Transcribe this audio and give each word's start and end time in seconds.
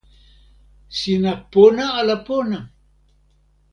sina 0.97 1.31
pona 1.51 1.85
ala 1.99 2.15
pona? 2.27 2.59